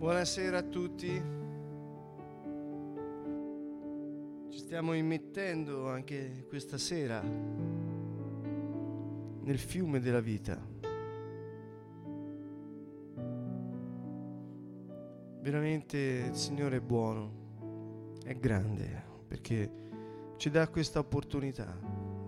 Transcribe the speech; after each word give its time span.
Buonasera 0.00 0.56
a 0.56 0.62
tutti. 0.62 1.22
Ci 4.48 4.58
stiamo 4.58 4.94
immettendo 4.94 5.90
anche 5.90 6.46
questa 6.48 6.78
sera 6.78 7.20
nel 9.42 9.58
fiume 9.58 10.00
della 10.00 10.20
vita. 10.20 10.58
Veramente 15.42 15.98
il 16.30 16.34
Signore 16.34 16.78
è 16.78 16.80
buono, 16.80 18.16
è 18.24 18.34
grande, 18.38 19.04
perché 19.28 19.70
ci 20.38 20.48
dà 20.48 20.66
questa 20.68 21.00
opportunità 21.00 21.78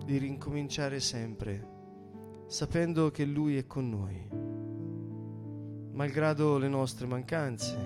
di 0.04 0.18
rincominciare 0.18 1.00
sempre, 1.00 1.67
sapendo 2.49 3.11
che 3.11 3.25
Lui 3.25 3.57
è 3.57 3.67
con 3.67 3.89
noi, 3.89 4.52
malgrado 5.93 6.59
le 6.59 6.69
nostre 6.69 7.07
mancanze, 7.07 7.77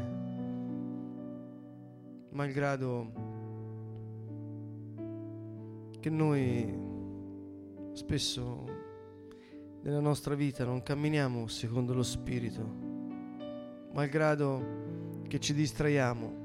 malgrado 2.30 3.12
che 5.98 6.10
noi 6.10 6.84
spesso 7.92 8.64
nella 9.82 10.00
nostra 10.00 10.34
vita 10.34 10.64
non 10.64 10.82
camminiamo 10.82 11.48
secondo 11.48 11.94
lo 11.94 12.02
Spirito, 12.02 12.64
malgrado 13.92 15.22
che 15.26 15.40
ci 15.40 15.52
distraiamo, 15.52 16.44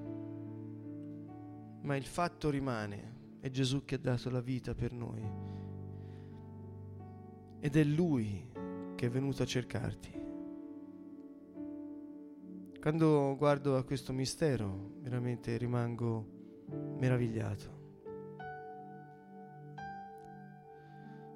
ma 1.81 1.95
il 1.95 2.05
fatto 2.05 2.49
rimane, 2.49 3.37
è 3.39 3.49
Gesù 3.49 3.85
che 3.85 3.95
ha 3.95 3.99
dato 3.99 4.29
la 4.29 4.41
vita 4.41 4.73
per 4.73 4.93
noi 4.93 5.49
ed 7.59 7.75
è 7.75 7.83
Lui 7.83 8.49
che 8.95 9.05
è 9.05 9.09
venuto 9.09 9.43
a 9.43 9.45
cercarti. 9.45 10.20
Quando 12.81 13.35
guardo 13.37 13.77
a 13.77 13.83
questo 13.83 14.11
mistero, 14.11 14.95
veramente 14.99 15.55
rimango 15.55 16.25
meravigliato. 16.97 17.79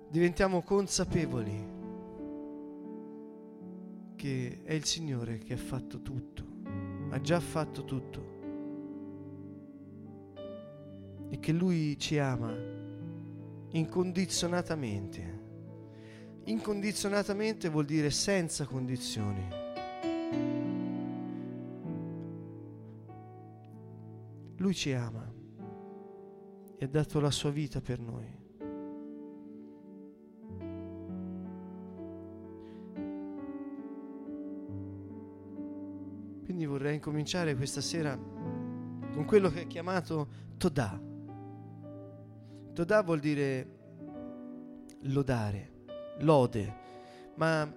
Diventiamo 0.10 0.62
consapevoli 0.64 1.74
che 4.16 4.62
è 4.64 4.74
il 4.74 4.86
Signore 4.86 5.38
che 5.38 5.54
ha 5.54 5.58
fatto 5.58 6.02
tutto 6.02 6.54
ha 7.16 7.22
già 7.22 7.40
fatto 7.40 7.86
tutto 7.86 8.34
e 11.30 11.40
che 11.40 11.52
Lui 11.52 11.98
ci 11.98 12.18
ama 12.18 12.54
incondizionatamente. 13.70 15.44
Incondizionatamente 16.46 17.70
vuol 17.70 17.86
dire 17.86 18.12
senza 18.12 18.66
condizioni. 18.66 19.65
Lui 24.66 24.74
ci 24.74 24.94
ama 24.94 25.32
e 26.80 26.86
ha 26.86 26.88
dato 26.88 27.20
la 27.20 27.30
sua 27.30 27.52
vita 27.52 27.82
per 27.82 28.00
noi. 28.00 28.26
Quindi 36.46 36.66
vorrei 36.66 36.96
incominciare 36.96 37.56
questa 37.56 37.80
sera 37.80 38.18
con 38.18 39.24
quello 39.28 39.52
che 39.52 39.62
è 39.62 39.68
chiamato 39.68 40.30
Todà. 40.58 41.00
Todà 42.74 43.04
vuol 43.04 43.20
dire 43.20 43.70
lodare, 45.02 45.86
lode, 46.22 46.76
ma 47.36 47.72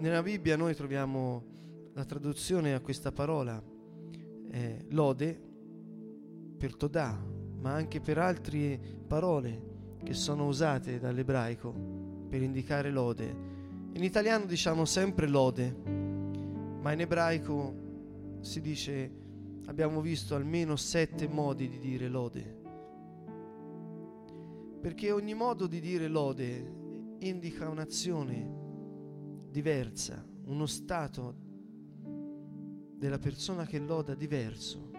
nella 0.00 0.20
Bibbia 0.20 0.56
noi 0.56 0.74
troviamo 0.74 1.44
la 1.92 2.04
traduzione 2.04 2.74
a 2.74 2.80
questa 2.80 3.12
parola 3.12 3.62
eh, 4.50 4.84
lode 4.88 5.52
per 6.64 6.76
Todà, 6.76 7.22
ma 7.60 7.74
anche 7.74 8.00
per 8.00 8.16
altre 8.16 8.80
parole 9.06 9.98
che 10.02 10.14
sono 10.14 10.46
usate 10.46 10.98
dall'ebraico 10.98 11.70
per 12.26 12.40
indicare 12.40 12.90
lode. 12.90 13.36
In 13.92 14.02
italiano 14.02 14.46
diciamo 14.46 14.86
sempre 14.86 15.26
lode, 15.26 15.70
ma 15.70 16.90
in 16.90 17.00
ebraico 17.00 18.38
si 18.40 18.62
dice, 18.62 19.12
abbiamo 19.66 20.00
visto 20.00 20.34
almeno 20.34 20.76
sette 20.76 21.28
modi 21.28 21.68
di 21.68 21.78
dire 21.78 22.08
lode. 22.08 22.62
Perché 24.80 25.12
ogni 25.12 25.34
modo 25.34 25.66
di 25.66 25.80
dire 25.80 26.08
lode 26.08 27.16
indica 27.18 27.68
un'azione 27.68 29.50
diversa, 29.50 30.26
uno 30.46 30.64
stato 30.64 31.36
della 32.96 33.18
persona 33.18 33.66
che 33.66 33.78
loda 33.78 34.14
diverso. 34.14 34.93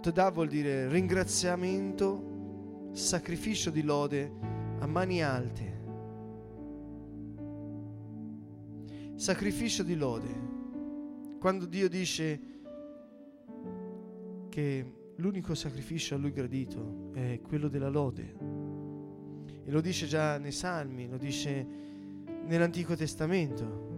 Todah 0.00 0.30
vuol 0.30 0.48
dire 0.48 0.88
ringraziamento, 0.88 2.88
sacrificio 2.92 3.68
di 3.68 3.82
lode 3.82 4.32
a 4.78 4.86
mani 4.86 5.22
alte. 5.22 5.78
Sacrificio 9.14 9.82
di 9.82 9.94
lode. 9.94 10.48
Quando 11.38 11.66
Dio 11.66 11.86
dice 11.90 12.40
che 14.48 14.94
l'unico 15.16 15.54
sacrificio 15.54 16.14
a 16.14 16.18
Lui 16.18 16.32
gradito 16.32 17.10
è 17.12 17.38
quello 17.42 17.68
della 17.68 17.90
lode. 17.90 18.34
E 19.62 19.70
lo 19.70 19.82
dice 19.82 20.06
già 20.06 20.38
nei 20.38 20.52
Salmi, 20.52 21.08
lo 21.08 21.18
dice 21.18 21.66
nell'Antico 22.46 22.96
Testamento. 22.96 23.89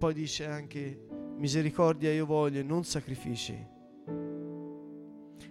Poi 0.00 0.14
dice 0.14 0.46
anche 0.46 0.98
misericordia 1.36 2.10
io 2.10 2.24
voglio 2.24 2.58
e 2.58 2.62
non 2.62 2.84
sacrifici. 2.84 3.54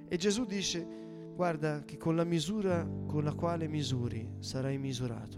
E 0.08 0.18
Gesù 0.18 0.44
dice, 0.46 0.84
guarda 1.36 1.84
che 1.86 1.98
con 1.98 2.16
la 2.16 2.24
misura 2.24 2.84
con 3.06 3.24
la 3.24 3.34
quale 3.34 3.68
misuri 3.68 4.28
sarai 4.40 4.80
misurato. 4.80 5.38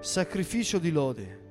Sacrificio 0.00 0.80
di 0.80 0.90
lode. 0.90 1.44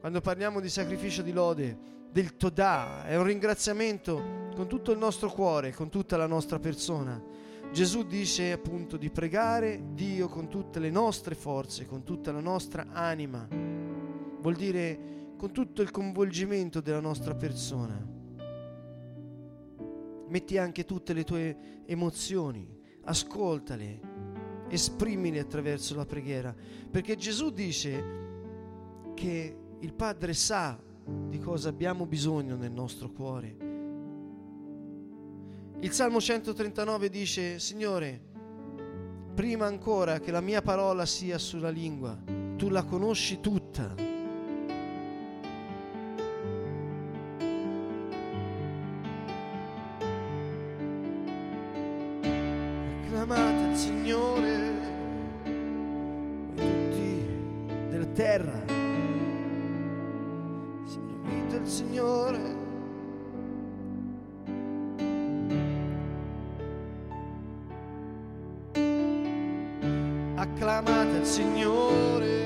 Quando 0.00 0.20
parliamo 0.20 0.58
di 0.58 0.68
sacrificio 0.68 1.22
di 1.22 1.30
lode, 1.30 1.78
del 2.10 2.36
Todà, 2.36 3.04
è 3.04 3.16
un 3.16 3.22
ringraziamento 3.22 4.48
con 4.56 4.66
tutto 4.66 4.90
il 4.90 4.98
nostro 4.98 5.30
cuore, 5.30 5.72
con 5.72 5.88
tutta 5.88 6.16
la 6.16 6.26
nostra 6.26 6.58
persona. 6.58 7.49
Gesù 7.72 8.04
dice 8.04 8.50
appunto 8.50 8.96
di 8.96 9.10
pregare 9.10 9.80
Dio 9.94 10.28
con 10.28 10.48
tutte 10.48 10.80
le 10.80 10.90
nostre 10.90 11.36
forze, 11.36 11.86
con 11.86 12.02
tutta 12.02 12.32
la 12.32 12.40
nostra 12.40 12.88
anima. 12.92 13.46
Vuol 13.48 14.56
dire 14.56 15.34
con 15.36 15.52
tutto 15.52 15.80
il 15.80 15.92
coinvolgimento 15.92 16.80
della 16.80 17.00
nostra 17.00 17.34
persona. 17.36 18.04
Metti 20.28 20.58
anche 20.58 20.84
tutte 20.84 21.12
le 21.12 21.22
tue 21.22 21.82
emozioni, 21.86 22.68
ascoltale, 23.04 24.00
esprimili 24.68 25.38
attraverso 25.38 25.94
la 25.94 26.04
preghiera, 26.04 26.52
perché 26.90 27.16
Gesù 27.16 27.50
dice 27.50 28.04
che 29.14 29.56
il 29.78 29.92
Padre 29.94 30.34
sa 30.34 30.76
di 31.28 31.38
cosa 31.38 31.68
abbiamo 31.68 32.04
bisogno 32.04 32.56
nel 32.56 32.72
nostro 32.72 33.10
cuore. 33.10 33.69
Il 35.82 35.92
Salmo 35.92 36.20
139 36.20 37.08
dice, 37.08 37.58
Signore, 37.58 38.20
prima 39.34 39.64
ancora 39.64 40.20
che 40.20 40.30
la 40.30 40.42
mia 40.42 40.60
parola 40.60 41.06
sia 41.06 41.38
sulla 41.38 41.70
lingua, 41.70 42.18
tu 42.56 42.68
la 42.68 42.84
conosci 42.84 43.40
tutta. 43.40 44.09
Acclamate 70.70 71.16
il 71.16 71.24
Signore, 71.26 72.44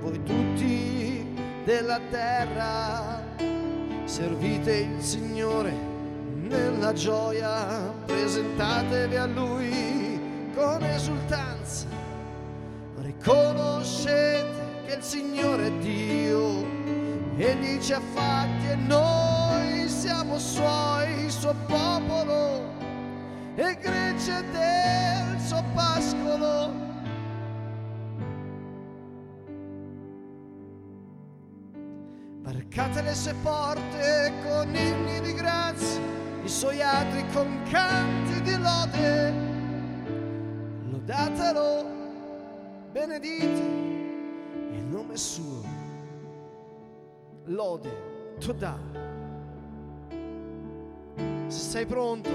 voi 0.00 0.20
tutti 0.24 1.24
della 1.64 2.00
terra, 2.10 3.22
servite 4.04 4.74
il 4.74 5.00
Signore 5.00 5.72
nella 6.42 6.92
gioia, 6.92 7.94
presentatevi 8.04 9.16
a 9.16 9.26
Lui 9.26 10.50
con 10.54 10.82
esultanza, 10.82 11.86
riconoscete 12.96 14.82
che 14.86 14.94
il 14.94 15.02
Signore 15.02 15.66
è 15.66 15.72
Dio, 15.80 16.66
egli 17.36 17.80
ci 17.80 17.92
ha 17.92 18.00
fatti 18.12 18.70
e 18.70 18.74
noi 18.74 19.88
siamo 19.88 20.36
suoi, 20.38 21.30
suo 21.30 21.54
popolo 21.66 22.74
e 23.54 23.76
gregge 23.80 24.42
del 24.50 25.40
suo 25.40 25.62
pascolo. 25.74 26.87
Varcate 32.88 33.02
le 33.02 33.14
sue 33.14 33.34
porte 33.42 34.32
con 34.42 34.74
inni 34.74 35.20
di 35.20 35.34
grazia, 35.34 36.00
i 36.42 36.48
suoi 36.48 36.80
atri 36.80 37.22
con 37.32 37.62
canti 37.68 38.40
di 38.40 38.56
lode. 38.56 39.32
Lodatelo, 40.90 41.86
benedite 42.90 43.60
il 44.72 44.84
nome 44.88 45.16
suo. 45.16 45.62
Lode, 47.44 48.36
Toda. 48.38 48.78
Se 51.46 51.58
sei 51.58 51.84
pronto, 51.84 52.30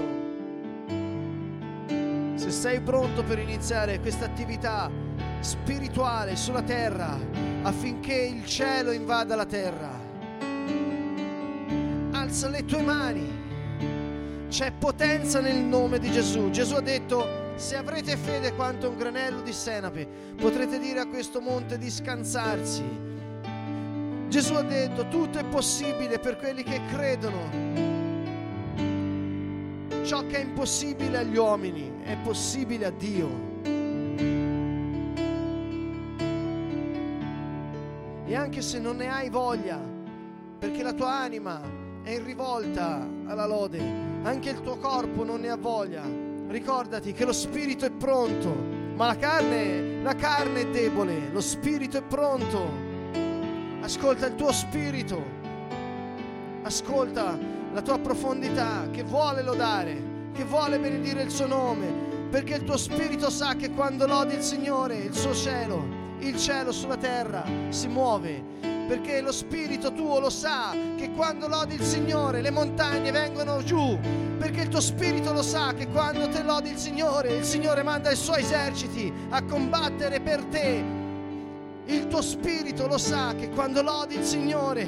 se 2.34 2.50
sei 2.50 2.80
pronto 2.80 3.24
per 3.24 3.40
iniziare 3.40 3.98
questa 3.98 4.26
attività 4.26 4.88
spirituale 5.40 6.36
sulla 6.36 6.62
terra 6.62 7.18
affinché 7.62 8.14
il 8.14 8.44
cielo 8.46 8.92
invada 8.92 9.34
la 9.34 9.46
terra, 9.46 10.03
alza 12.34 12.48
le 12.48 12.64
tue 12.64 12.82
mani. 12.82 13.42
C'è 14.48 14.72
potenza 14.72 15.40
nel 15.40 15.58
nome 15.58 16.00
di 16.00 16.10
Gesù. 16.10 16.50
Gesù 16.50 16.74
ha 16.74 16.80
detto, 16.80 17.52
se 17.54 17.76
avrete 17.76 18.16
fede 18.16 18.54
quanto 18.54 18.90
un 18.90 18.96
granello 18.96 19.40
di 19.40 19.52
senape, 19.52 20.04
potrete 20.36 20.80
dire 20.80 20.98
a 20.98 21.06
questo 21.06 21.40
monte 21.40 21.78
di 21.78 21.88
scansarsi. 21.88 22.82
Gesù 24.26 24.54
ha 24.54 24.62
detto, 24.62 25.06
tutto 25.06 25.38
è 25.38 25.44
possibile 25.44 26.18
per 26.18 26.36
quelli 26.36 26.64
che 26.64 26.80
credono. 26.90 27.72
Ciò 30.02 30.26
che 30.26 30.38
è 30.38 30.40
impossibile 30.40 31.18
agli 31.18 31.36
uomini 31.36 32.02
è 32.02 32.16
possibile 32.16 32.86
a 32.86 32.90
Dio. 32.90 33.52
E 38.26 38.34
anche 38.34 38.60
se 38.60 38.80
non 38.80 38.96
ne 38.96 39.08
hai 39.08 39.30
voglia, 39.30 39.78
perché 40.58 40.82
la 40.82 40.92
tua 40.92 41.12
anima 41.12 41.83
è 42.04 42.10
in 42.10 42.24
rivolta 42.24 43.08
alla 43.24 43.46
lode, 43.46 43.80
anche 44.24 44.50
il 44.50 44.60
tuo 44.60 44.76
corpo 44.76 45.24
non 45.24 45.40
ne 45.40 45.48
ha 45.48 45.56
voglia. 45.56 46.02
Ricordati 46.46 47.12
che 47.14 47.24
lo 47.24 47.32
spirito 47.32 47.86
è 47.86 47.90
pronto, 47.90 48.54
ma 48.94 49.06
la 49.06 49.16
carne, 49.16 50.02
la 50.02 50.14
carne 50.14 50.60
è 50.60 50.66
debole, 50.66 51.30
lo 51.32 51.40
spirito 51.40 51.96
è 51.96 52.02
pronto. 52.02 52.92
Ascolta 53.80 54.26
il 54.26 54.34
tuo 54.34 54.52
spirito, 54.52 55.22
ascolta 56.62 57.38
la 57.72 57.80
tua 57.80 57.98
profondità 57.98 58.86
che 58.90 59.02
vuole 59.02 59.42
lodare, 59.42 60.30
che 60.34 60.44
vuole 60.44 60.78
benedire 60.78 61.22
il 61.22 61.30
suo 61.30 61.46
nome, 61.46 61.86
perché 62.28 62.56
il 62.56 62.64
tuo 62.64 62.76
spirito 62.76 63.30
sa 63.30 63.56
che 63.56 63.70
quando 63.70 64.06
lodi 64.06 64.34
il 64.34 64.42
Signore, 64.42 64.96
il 64.96 65.14
suo 65.14 65.32
cielo, 65.32 65.82
il 66.18 66.36
cielo 66.36 66.70
sulla 66.70 66.98
terra 66.98 67.44
si 67.70 67.88
muove 67.88 68.73
perché 68.86 69.20
lo 69.20 69.32
spirito 69.32 69.92
tuo 69.92 70.18
lo 70.18 70.30
sa 70.30 70.74
che 70.96 71.10
quando 71.12 71.48
lodi 71.48 71.74
il 71.74 71.82
Signore 71.82 72.42
le 72.42 72.50
montagne 72.50 73.10
vengono 73.10 73.62
giù, 73.62 73.98
perché 74.38 74.62
il 74.62 74.68
tuo 74.68 74.80
spirito 74.80 75.32
lo 75.32 75.42
sa 75.42 75.72
che 75.72 75.88
quando 75.88 76.28
te 76.28 76.42
lodi 76.42 76.70
il 76.70 76.76
Signore, 76.76 77.34
il 77.34 77.44
Signore 77.44 77.82
manda 77.82 78.10
i 78.10 78.16
suoi 78.16 78.42
eserciti 78.42 79.12
a 79.30 79.42
combattere 79.42 80.20
per 80.20 80.44
te. 80.44 80.84
Il 81.86 82.06
tuo 82.08 82.22
spirito 82.22 82.86
lo 82.86 82.98
sa 82.98 83.34
che 83.34 83.50
quando 83.50 83.82
lodi 83.82 84.16
il 84.16 84.24
Signore, 84.24 84.86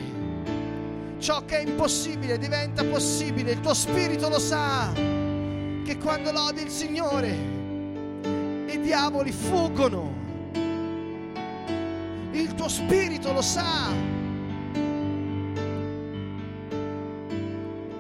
ciò 1.19 1.45
che 1.45 1.59
è 1.59 1.63
impossibile 1.63 2.39
diventa 2.39 2.85
possibile. 2.85 3.53
Il 3.53 3.61
tuo 3.61 3.75
spirito 3.75 4.29
lo 4.29 4.39
sa 4.39 4.93
che 4.95 5.99
quando 5.99 6.33
lodi 6.33 6.63
il 6.63 6.71
Signore, 6.71 7.37
i 8.67 8.81
diavoli 8.81 9.33
fuggono 9.33 10.26
il 12.41 12.55
tuo 12.55 12.69
spirito 12.69 13.33
lo 13.33 13.43
sa. 13.43 13.91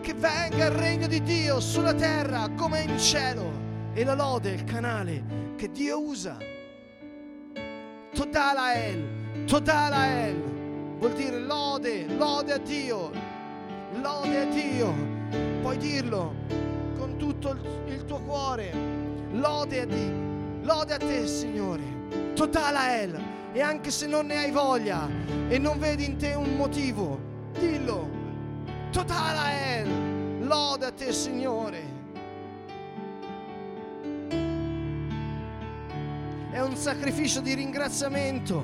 Che 0.00 0.14
venga 0.14 0.64
il 0.66 0.70
regno 0.70 1.06
di 1.06 1.22
Dio 1.22 1.60
sulla 1.60 1.94
terra 1.94 2.48
come 2.56 2.82
in 2.82 2.98
cielo 2.98 3.50
e 3.94 4.04
la 4.04 4.14
lode, 4.14 4.50
il 4.50 4.64
canale 4.64 5.54
che 5.56 5.70
Dio 5.70 6.00
usa. 6.00 6.36
Todalael, 8.12 9.44
Todalael 9.46 10.42
vuol 10.98 11.12
dire 11.14 11.38
lode, 11.38 12.06
lode 12.16 12.52
a 12.52 12.58
Dio, 12.58 13.10
lode 14.00 14.40
a 14.40 14.44
Dio. 14.44 14.94
Puoi 15.62 15.76
dirlo 15.78 16.34
con 16.98 17.16
tutto 17.16 17.58
il, 17.86 18.04
tuo 18.04 18.20
cuore, 18.20 18.72
lode 19.32 19.80
a 19.80 19.86
Dio, 19.86 20.14
lode 20.62 20.94
a 20.94 20.98
te 20.98 21.26
Signore. 21.26 21.82
Todalael 22.34 23.25
e 23.56 23.62
anche 23.62 23.90
se 23.90 24.06
non 24.06 24.26
ne 24.26 24.36
hai 24.36 24.50
voglia 24.50 25.08
e 25.48 25.56
non 25.56 25.78
vedi 25.78 26.04
in 26.04 26.18
te 26.18 26.34
un 26.34 26.56
motivo, 26.56 27.18
dillo. 27.58 28.06
Totala 28.90 29.48
è 29.48 29.82
loda 30.40 30.92
te 30.92 31.10
Signore. 31.10 31.80
È 36.50 36.60
un 36.60 36.76
sacrificio 36.76 37.40
di 37.40 37.54
ringraziamento. 37.54 38.62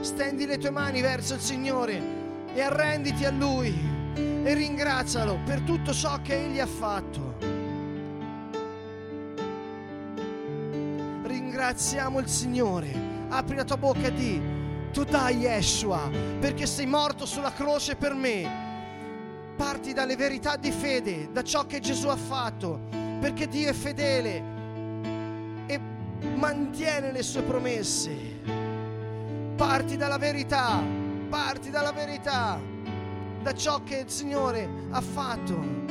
Stendi 0.00 0.44
le 0.44 0.58
tue 0.58 0.68
mani 0.68 1.00
verso 1.00 1.32
il 1.32 1.40
Signore 1.40 2.02
e 2.52 2.60
arrenditi 2.60 3.24
a 3.24 3.30
Lui 3.30 3.74
e 4.14 4.52
ringrazialo 4.52 5.38
per 5.46 5.62
tutto 5.62 5.94
ciò 5.94 6.20
che 6.20 6.44
Egli 6.44 6.60
ha 6.60 6.66
fatto. 6.66 7.36
Ringraziamo 11.22 12.18
il 12.18 12.28
Signore 12.28 13.13
apri 13.36 13.56
la 13.56 13.64
tua 13.64 13.76
bocca 13.76 14.06
e 14.06 14.14
di, 14.14 14.40
tu 14.92 15.02
dai 15.02 15.38
Yeshua, 15.38 16.08
perché 16.38 16.66
sei 16.66 16.86
morto 16.86 17.26
sulla 17.26 17.52
croce 17.52 17.96
per 17.96 18.14
me. 18.14 18.62
Parti 19.56 19.92
dalle 19.92 20.14
verità 20.14 20.56
di 20.56 20.70
fede, 20.70 21.30
da 21.32 21.42
ciò 21.42 21.66
che 21.66 21.80
Gesù 21.80 22.06
ha 22.08 22.16
fatto, 22.16 22.80
perché 23.20 23.48
Dio 23.48 23.68
è 23.68 23.72
fedele 23.72 24.42
e 25.66 25.80
mantiene 26.36 27.10
le 27.10 27.22
sue 27.22 27.42
promesse. 27.42 28.12
Parti 29.56 29.96
dalla 29.96 30.18
verità, 30.18 30.80
parti 31.28 31.70
dalla 31.70 31.92
verità, 31.92 32.60
da 33.42 33.52
ciò 33.52 33.82
che 33.82 33.98
il 33.98 34.10
Signore 34.10 34.68
ha 34.90 35.00
fatto. 35.00 35.82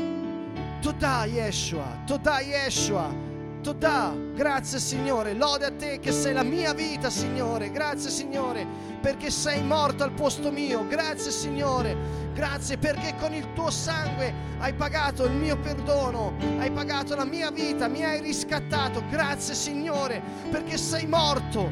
Tu 0.80 0.92
dai 0.94 1.34
Yeshua, 1.34 2.04
tu 2.06 2.18
dai 2.18 2.48
Yeshua 2.48 3.32
Toda, 3.64 4.14
grazie 4.36 4.78
Signore, 4.78 5.34
lode 5.34 5.66
a 5.66 5.72
te 5.72 6.00
che 6.00 6.12
sei 6.12 6.34
la 6.34 6.44
mia 6.44 6.74
vita 6.74 7.10
Signore, 7.10 7.72
grazie 7.72 8.10
Signore 8.10 8.68
perché 9.00 9.32
sei 9.32 9.64
morto 9.64 10.04
al 10.04 10.12
posto 10.12 10.52
mio, 10.52 10.86
grazie 10.86 11.32
Signore, 11.32 11.96
grazie 12.34 12.78
perché 12.78 13.16
con 13.18 13.34
il 13.34 13.54
tuo 13.54 13.70
sangue 13.70 14.34
hai 14.60 14.74
pagato 14.74 15.24
il 15.24 15.32
mio 15.32 15.58
perdono, 15.58 16.34
hai 16.60 16.72
pagato 16.72 17.16
la 17.16 17.24
mia 17.24 17.52
vita, 17.52 17.88
mi 17.88 18.04
hai 18.04 18.20
riscattato, 18.20 19.02
grazie 19.10 19.56
Signore 19.56 20.22
perché 20.52 20.78
sei 20.78 21.08
morto 21.08 21.72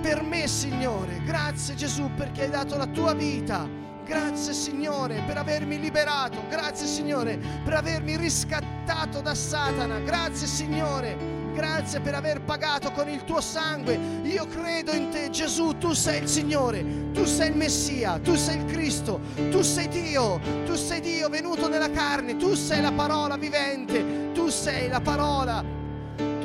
per 0.00 0.22
me 0.22 0.46
Signore, 0.46 1.20
grazie 1.24 1.74
Gesù 1.74 2.10
perché 2.14 2.42
hai 2.44 2.50
dato 2.50 2.76
la 2.76 2.86
tua 2.86 3.12
vita 3.12 3.81
Grazie 4.04 4.52
Signore 4.52 5.22
per 5.26 5.38
avermi 5.38 5.78
liberato, 5.78 6.42
grazie 6.48 6.86
Signore 6.86 7.38
per 7.64 7.74
avermi 7.74 8.16
riscattato 8.16 9.20
da 9.20 9.34
Satana, 9.34 10.00
grazie 10.00 10.46
Signore. 10.46 11.40
Grazie 11.52 12.00
per 12.00 12.14
aver 12.14 12.40
pagato 12.40 12.90
con 12.92 13.10
il 13.10 13.24
tuo 13.24 13.42
sangue. 13.42 13.98
Io 14.22 14.46
credo 14.46 14.92
in 14.92 15.10
te, 15.10 15.28
Gesù. 15.28 15.76
Tu 15.76 15.92
sei 15.92 16.22
il 16.22 16.28
Signore, 16.28 17.10
tu 17.12 17.26
sei 17.26 17.50
il 17.50 17.56
Messia, 17.56 18.18
tu 18.18 18.34
sei 18.34 18.56
il 18.56 18.64
Cristo, 18.64 19.20
tu 19.50 19.60
sei 19.60 19.86
Dio, 19.88 20.40
tu 20.64 20.74
sei 20.74 21.00
Dio 21.00 21.28
venuto 21.28 21.68
nella 21.68 21.90
carne, 21.90 22.36
tu 22.36 22.54
sei 22.54 22.80
la 22.80 22.92
parola 22.92 23.36
vivente, 23.36 24.30
tu 24.32 24.48
sei 24.48 24.88
la 24.88 25.00
parola 25.00 25.62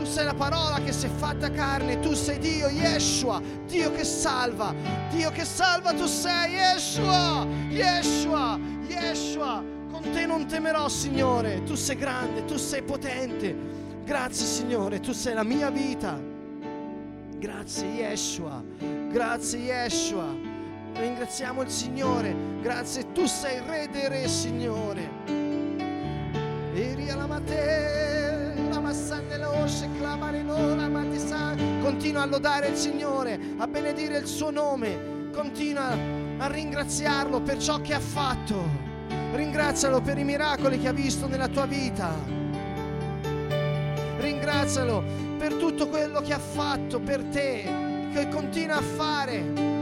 sei 0.08 0.26
la 0.26 0.34
parola 0.34 0.80
che 0.84 0.92
si 0.92 1.06
è 1.06 1.10
fatta 1.10 1.52
carne, 1.52 2.00
tu 2.00 2.14
sei 2.14 2.40
Dio, 2.40 2.68
Yeshua, 2.70 3.42
Dio 3.68 3.92
che 3.92 4.04
salva, 4.04 4.74
Dio 5.10 5.30
che 5.32 5.46
salva, 5.46 5.94
tu 5.94 6.06
sei 6.06 6.54
Yeshua, 6.54 7.46
Yeshua, 7.70 8.60
Yeshua. 8.88 9.64
Con 9.92 10.02
te 10.12 10.26
non 10.26 10.46
temerò, 10.48 10.88
Signore, 10.90 11.64
tu 11.64 11.76
sei 11.76 11.96
grande, 11.96 12.46
tu 12.46 12.58
sei 12.58 12.82
potente. 12.82 13.56
Grazie, 14.06 14.46
Signore, 14.46 15.00
tu 15.00 15.12
sei 15.12 15.34
la 15.34 15.44
mia 15.44 15.70
vita. 15.70 16.20
Grazie, 17.38 17.88
Yeshua, 17.88 18.64
grazie, 19.12 19.60
Yeshua. 19.60 20.26
Ringraziamo 20.94 21.62
il 21.62 21.70
Signore, 21.70 22.36
grazie, 22.62 23.12
tu 23.12 23.26
sei 23.26 23.62
Re 23.66 23.88
dei 23.92 24.08
Re, 24.08 24.28
Signore. 24.28 25.10
Eri 26.74 27.10
alla 27.10 27.28
mattina. 30.58 31.56
Continua 31.82 32.24
a 32.24 32.26
lodare 32.26 32.68
il 32.68 32.76
Signore, 32.76 33.40
a 33.58 33.68
benedire 33.68 34.18
il 34.18 34.28
suo 34.28 34.52
nome. 34.52 35.30
Continua 35.32 35.96
a 36.38 36.48
ringraziarlo 36.48 37.42
per 37.42 37.58
ciò 37.58 37.82
che 37.82 37.94
ha 37.94 38.00
fatto. 38.00 38.86
Ringrazialo 39.34 40.02
per 40.02 40.18
i 40.18 40.24
miracoli 40.24 40.80
che 40.80 40.88
ha 40.88 40.94
visto 40.94 41.28
nella 41.28 41.48
tua 41.48 41.66
vita. 41.66 42.14
Ringrazialo 44.20 45.04
per 45.38 45.54
tutto 45.54 45.88
quello 45.88 46.22
che 46.22 46.34
ha 46.34 46.40
fatto 46.40 47.00
per 47.00 47.24
te, 47.26 48.10
che 48.14 48.28
continua 48.30 48.78
a 48.78 48.82
fare. 48.82 49.76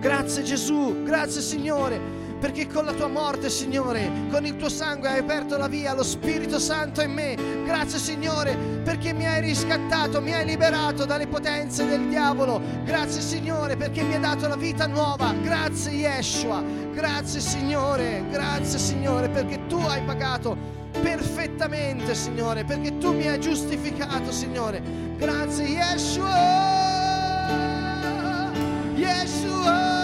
Grazie 0.00 0.42
Gesù, 0.42 1.02
grazie 1.04 1.40
Signore 1.40 2.21
perché 2.42 2.66
con 2.66 2.84
la 2.84 2.92
tua 2.92 3.06
morte, 3.06 3.48
Signore, 3.48 4.10
con 4.28 4.44
il 4.44 4.56
tuo 4.56 4.68
sangue 4.68 5.08
hai 5.08 5.20
aperto 5.20 5.56
la 5.56 5.68
via 5.68 5.92
allo 5.92 6.02
Spirito 6.02 6.58
Santo 6.58 7.00
in 7.00 7.12
me. 7.12 7.36
Grazie, 7.64 8.00
Signore, 8.00 8.56
perché 8.82 9.12
mi 9.12 9.24
hai 9.28 9.40
riscattato, 9.40 10.20
mi 10.20 10.34
hai 10.34 10.44
liberato 10.44 11.04
dalle 11.04 11.28
potenze 11.28 11.86
del 11.86 12.08
diavolo. 12.08 12.60
Grazie, 12.82 13.20
Signore, 13.20 13.76
perché 13.76 14.02
mi 14.02 14.14
hai 14.14 14.20
dato 14.20 14.48
la 14.48 14.56
vita 14.56 14.88
nuova. 14.88 15.32
Grazie, 15.40 15.92
Yeshua. 15.92 16.64
Grazie, 16.92 17.38
Signore. 17.38 18.24
Grazie, 18.28 18.80
Signore, 18.80 19.28
perché 19.28 19.64
tu 19.68 19.76
hai 19.76 20.02
pagato 20.02 20.56
perfettamente, 21.00 22.12
Signore, 22.16 22.64
perché 22.64 22.98
tu 22.98 23.12
mi 23.12 23.28
hai 23.28 23.38
giustificato, 23.38 24.32
Signore. 24.32 24.82
Grazie, 25.16 25.64
Yeshua. 25.64 26.40
Yeshua. 28.96 30.01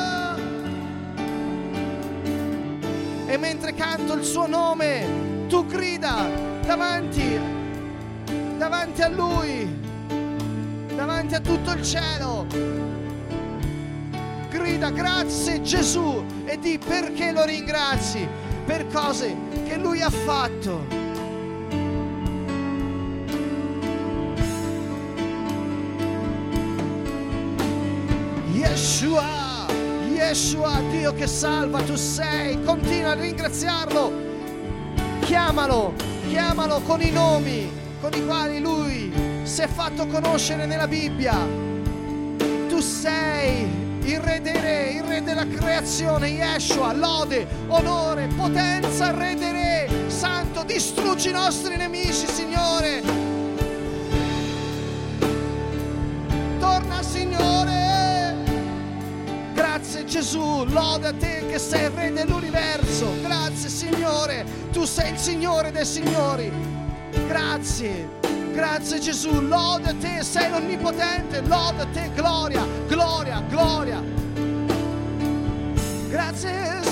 E 3.28 3.36
mentre 3.36 3.74
canto 3.74 4.14
il 4.14 4.24
suo 4.24 4.46
nome, 4.46 5.46
tu 5.48 5.66
grida 5.66 6.26
davanti, 6.64 7.38
davanti 8.56 9.02
a 9.02 9.08
lui, 9.08 9.68
davanti 10.96 11.34
a 11.34 11.40
tutto 11.40 11.72
il 11.72 11.82
cielo. 11.82 12.46
Grida 14.48 14.90
grazie 14.90 15.60
Gesù 15.60 16.24
e 16.46 16.58
di 16.58 16.78
perché 16.78 17.30
lo 17.32 17.44
ringrazi 17.44 18.26
per 18.64 18.86
cose 18.86 19.36
che 19.66 19.76
lui 19.76 20.00
ha 20.00 20.10
fatto. 20.10 20.97
Yeshua, 30.28 30.82
Dio 30.90 31.14
che 31.14 31.26
salva, 31.26 31.80
tu 31.80 31.96
sei, 31.96 32.62
continua 32.62 33.12
a 33.12 33.14
ringraziarlo, 33.14 34.12
chiamalo, 35.20 35.94
chiamalo 36.28 36.82
con 36.82 37.00
i 37.00 37.10
nomi 37.10 37.72
con 37.98 38.12
i 38.12 38.26
quali 38.26 38.60
lui 38.60 39.10
si 39.44 39.62
è 39.62 39.66
fatto 39.66 40.06
conoscere 40.06 40.66
nella 40.66 40.86
Bibbia. 40.86 41.34
Tu 42.68 42.78
sei 42.78 43.66
il 44.02 44.20
re 44.20 44.42
dei 44.42 44.60
re, 44.60 44.90
il 44.90 45.02
re 45.02 45.22
della 45.22 45.46
creazione, 45.46 46.28
Yeshua, 46.28 46.92
lode, 46.92 47.46
onore, 47.68 48.28
potenza, 48.36 49.10
re 49.12 49.34
dei 49.34 49.52
re, 49.52 50.10
santo, 50.10 50.62
distruggi 50.62 51.30
i 51.30 51.32
nostri 51.32 51.74
nemici, 51.78 52.26
Signore. 52.26 53.27
Gesù, 60.18 60.64
a 61.06 61.14
te 61.14 61.46
che 61.46 61.60
sei 61.60 61.84
il 61.84 61.90
Re 61.90 62.12
dell'universo. 62.12 63.08
Grazie 63.22 63.68
Signore, 63.68 64.44
tu 64.72 64.84
sei 64.84 65.12
il 65.12 65.16
Signore 65.16 65.70
dei 65.70 65.84
Signori. 65.84 66.50
Grazie, 67.28 68.08
grazie 68.52 68.98
Gesù, 68.98 69.40
lode 69.40 69.90
a 69.90 69.94
te, 69.94 70.24
sei 70.24 70.50
l'Onnipotente, 70.50 71.40
a 71.82 71.86
te, 71.92 72.10
gloria, 72.16 72.66
gloria, 72.88 73.44
gloria. 73.48 74.02
Grazie 76.08 76.87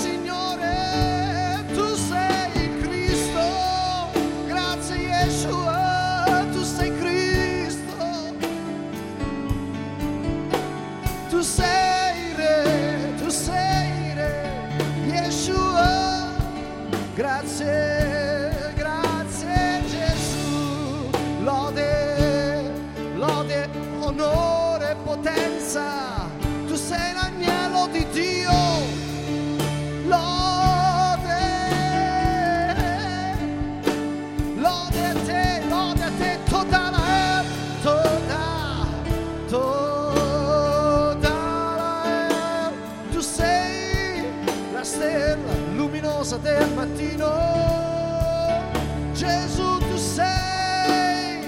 luminosa 46.26 46.36
del 46.38 46.72
mattino. 46.74 47.30
Gesù, 49.12 49.78
tu 49.78 49.96
sei, 49.96 51.40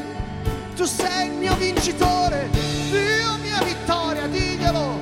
tu 0.77 0.85
sei 0.85 1.27
il 1.29 1.33
mio 1.35 1.55
vincitore, 1.57 2.49
Dio 2.91 3.37
mia 3.43 3.63
vittoria, 3.63 4.27
diglielo, 4.29 4.99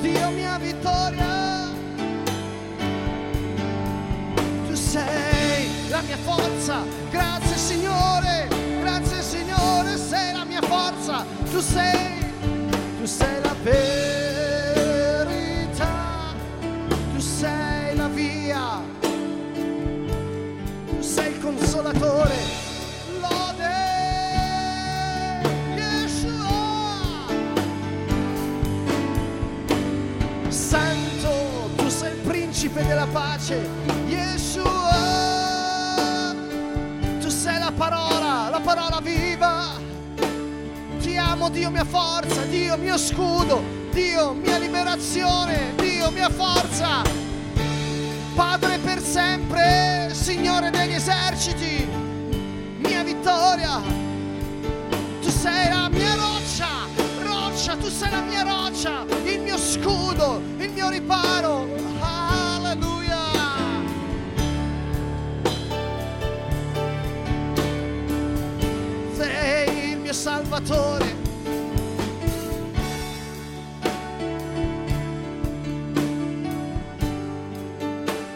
Dio 0.00 0.30
mia 0.30 0.58
vittoria. 0.58 1.68
Tu 4.66 4.74
sei 4.74 5.68
la 5.90 6.00
mia 6.00 6.16
forza, 6.16 6.82
grazie 7.10 7.56
Signore, 7.56 8.48
grazie 8.80 9.22
Signore, 9.22 9.96
sei 9.96 10.32
la 10.32 10.44
mia 10.44 10.62
forza, 10.62 11.24
tu 11.50 11.60
sei, 11.60 12.34
tu 12.98 13.04
sei 13.04 13.40
la 13.42 13.54
verità, 13.62 14.19
principe 32.70 32.86
della 32.86 33.06
pace. 33.06 33.68
Yeshua. 34.06 34.98
Tu 37.20 37.28
sei 37.28 37.58
la 37.58 37.72
parola, 37.76 38.48
la 38.50 38.60
parola 38.62 39.00
viva. 39.02 39.78
Ti 41.00 41.16
amo 41.16 41.50
Dio 41.50 41.70
mia 41.70 41.84
forza, 41.84 42.42
Dio 42.42 42.76
mio 42.76 42.96
scudo, 42.96 43.62
Dio 43.92 44.32
mia 44.32 44.58
liberazione, 44.58 45.74
Dio 45.76 46.10
mia 46.10 46.28
forza. 46.28 47.02
Padre 48.34 48.78
per 48.78 49.00
sempre, 49.02 50.10
Signore 50.12 50.70
degli 50.70 50.94
eserciti, 50.94 51.86
mia 52.78 53.02
vittoria. 53.02 53.80
Tu 55.20 55.28
sei 55.28 55.68
la 55.68 55.88
mia 55.88 56.14
roccia, 56.14 56.68
roccia, 57.22 57.76
tu 57.76 57.88
sei 57.88 58.10
la 58.10 58.20
mia 58.20 58.42
roccia, 58.42 59.04
il 59.24 59.40
mio 59.40 59.58
scudo, 59.58 60.40
il 60.58 60.70
mio 60.70 60.88
riparo. 60.88 61.49
Salvatore. 70.64 71.18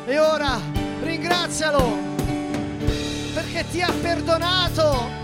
E 0.07 0.19
ora 0.19 0.61
ringrazialo 1.03 1.99
perché 3.35 3.65
ti 3.71 3.81
ha 3.83 3.93
perdonato. 4.01 5.23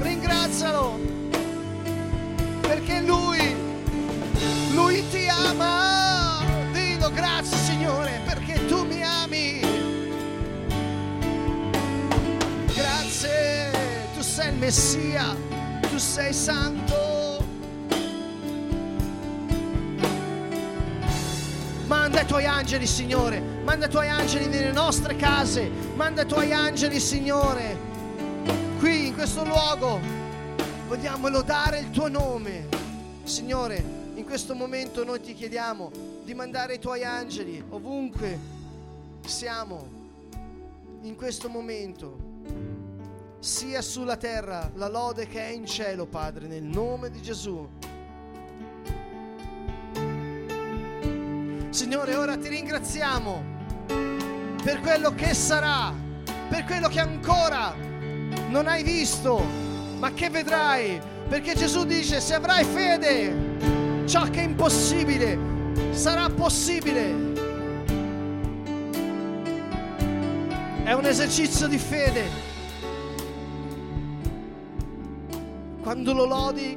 Ringrazialo 0.00 0.98
perché 2.60 3.00
lui, 3.00 3.54
lui 4.72 5.08
ti 5.10 5.28
ama. 5.28 6.44
Dillo 6.72 7.10
grazie 7.10 7.55
sei 14.36 14.52
il 14.52 14.58
Messia, 14.58 15.34
tu 15.80 15.96
sei 15.96 16.30
santo. 16.34 17.42
Manda 21.86 22.20
i 22.20 22.26
tuoi 22.26 22.44
angeli, 22.44 22.86
Signore. 22.86 23.40
Manda 23.64 23.86
i 23.86 23.88
tuoi 23.88 24.10
angeli 24.10 24.48
nelle 24.48 24.72
nostre 24.72 25.16
case. 25.16 25.70
Manda 25.94 26.24
i 26.24 26.26
tuoi 26.26 26.52
angeli, 26.52 27.00
Signore. 27.00 27.78
Qui, 28.78 29.06
in 29.06 29.14
questo 29.14 29.42
luogo, 29.42 30.00
vogliamo 30.86 31.28
lodare 31.28 31.78
il 31.78 31.88
tuo 31.88 32.08
nome. 32.08 32.66
Signore, 33.24 33.82
In 34.16 34.24
questo 34.24 34.54
momento 34.54 35.02
noi 35.02 35.20
ti 35.20 35.34
chiediamo 35.34 35.90
di 36.24 36.34
mandare 36.34 36.74
i 36.74 36.78
tuoi 36.78 37.04
angeli 37.04 37.62
ovunque 37.68 38.38
siamo 39.26 39.86
in 41.02 41.14
questo 41.16 41.50
momento, 41.50 42.35
sia 43.46 43.80
sulla 43.80 44.16
terra 44.16 44.72
la 44.74 44.88
lode 44.88 45.28
che 45.28 45.40
è 45.40 45.52
in 45.52 45.66
cielo, 45.66 46.04
Padre, 46.04 46.48
nel 46.48 46.64
nome 46.64 47.10
di 47.10 47.22
Gesù. 47.22 47.64
Signore, 51.70 52.16
ora 52.16 52.36
ti 52.36 52.48
ringraziamo 52.48 53.44
per 54.64 54.80
quello 54.80 55.14
che 55.14 55.32
sarà, 55.32 55.94
per 56.48 56.64
quello 56.64 56.88
che 56.88 56.98
ancora 56.98 57.72
non 58.48 58.66
hai 58.66 58.82
visto, 58.82 59.40
ma 59.98 60.12
che 60.12 60.28
vedrai, 60.28 61.00
perché 61.28 61.54
Gesù 61.54 61.84
dice, 61.84 62.20
se 62.20 62.34
avrai 62.34 62.64
fede, 62.64 64.06
ciò 64.06 64.28
che 64.28 64.40
è 64.40 64.42
impossibile 64.42 65.38
sarà 65.92 66.28
possibile. 66.30 67.34
È 70.82 70.92
un 70.92 71.04
esercizio 71.04 71.68
di 71.68 71.78
fede. 71.78 72.45
Quando 75.86 76.12
lo 76.12 76.24
lodi, 76.24 76.76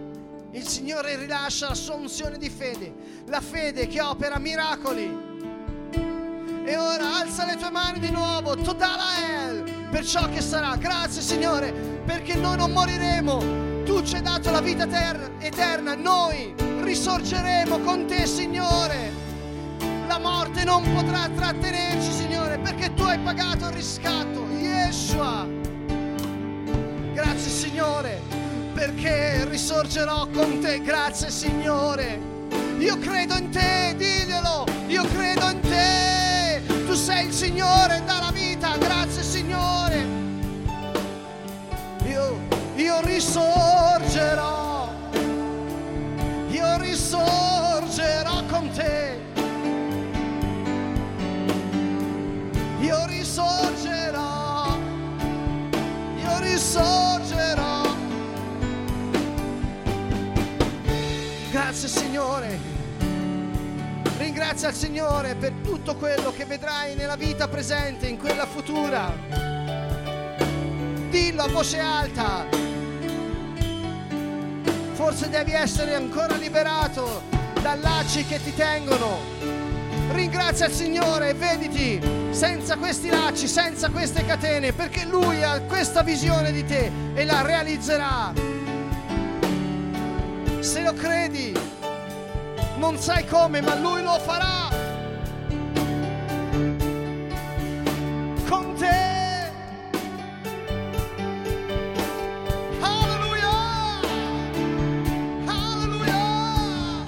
il 0.52 0.68
Signore 0.68 1.16
rilascia 1.16 1.70
la 1.70 1.74
sua 1.74 1.96
unzione 1.96 2.38
di 2.38 2.48
fede, 2.48 2.94
la 3.26 3.42
fede 3.42 3.88
che 3.88 4.00
opera 4.02 4.38
miracoli. 4.38 5.12
E 6.64 6.78
ora 6.78 7.18
alza 7.18 7.44
le 7.48 7.56
tue 7.56 7.72
mani 7.72 7.98
di 7.98 8.12
nuovo, 8.12 8.56
Todalael, 8.56 9.88
per 9.90 10.06
ciò 10.06 10.30
che 10.30 10.42
sarà. 10.42 10.76
Grazie 10.76 11.24
Signore, 11.24 11.72
perché 12.06 12.36
noi 12.36 12.58
non 12.58 12.72
moriremo. 12.72 13.84
Tu 13.84 14.04
ci 14.04 14.14
hai 14.14 14.22
dato 14.22 14.52
la 14.52 14.62
vita 14.62 14.84
eterna, 14.84 15.28
eterna, 15.40 15.96
noi 15.96 16.54
risorgeremo 16.82 17.80
con 17.80 18.06
te 18.06 18.28
Signore. 18.28 19.12
La 20.06 20.20
morte 20.20 20.64
non 20.64 20.84
potrà 20.94 21.28
trattenerci 21.30 22.12
Signore, 22.12 22.60
perché 22.60 22.94
tu 22.94 23.02
hai 23.02 23.18
pagato 23.18 23.70
il 23.70 23.74
riscatto. 23.74 24.46
Yeshua. 24.52 25.48
Grazie 27.12 27.50
Signore 27.50 28.29
perché 28.80 29.44
risorgerò 29.50 30.26
con 30.28 30.62
te. 30.62 30.82
Grazie 30.82 31.30
Signore. 31.30 32.18
Io 32.78 32.98
credo 32.98 33.36
in 33.36 33.50
te, 33.50 33.94
diglielo. 33.98 34.64
Io 34.88 35.04
credo 35.04 35.50
in 35.50 35.60
te. 35.60 36.62
Tu 36.86 36.94
sei 36.94 37.26
il 37.26 37.34
Signore 37.34 38.02
dalla 38.06 38.32
vita. 38.32 38.78
Grazie 38.78 39.22
Signore. 39.22 40.06
Io, 42.06 42.40
io 42.76 43.02
risorgerò. 43.02 43.69
Signore. 62.20 62.60
Ringrazia 64.18 64.68
il 64.68 64.76
Signore 64.76 65.36
per 65.36 65.54
tutto 65.64 65.96
quello 65.96 66.34
che 66.36 66.44
vedrai 66.44 66.94
nella 66.96 67.16
vita 67.16 67.48
presente, 67.48 68.08
in 68.08 68.18
quella 68.18 68.46
futura. 68.46 69.10
Dillo 71.10 71.44
a 71.44 71.48
voce 71.48 71.80
alta. 71.80 72.46
Forse 74.92 75.30
devi 75.30 75.54
essere 75.54 75.96
ancora 75.96 76.36
liberato 76.36 77.22
da 77.62 77.76
lacci 77.76 78.26
che 78.26 78.44
ti 78.44 78.54
tengono. 78.54 79.20
Ringrazia 80.10 80.66
il 80.66 80.74
Signore 80.74 81.30
e 81.30 81.34
vediti 81.36 82.02
senza 82.32 82.76
questi 82.76 83.08
lacci, 83.08 83.48
senza 83.48 83.90
queste 83.92 84.26
catene, 84.26 84.74
perché 84.74 85.06
Lui 85.06 85.42
ha 85.42 85.62
questa 85.62 86.04
visione 86.04 86.52
di 86.52 86.66
te 86.66 86.92
e 87.14 87.24
la 87.24 87.44
realizzerà. 87.44 88.34
Se 90.60 90.82
lo 90.82 90.92
credi, 90.92 91.78
non 92.80 92.98
sai 92.98 93.26
come, 93.26 93.62
ma 93.62 93.76
lui 93.76 94.02
lo 94.02 94.18
farà. 94.20 94.70
Con 98.48 98.74
te. 98.76 99.52
Alleluia! 102.80 103.52
Alleluia! 105.46 107.04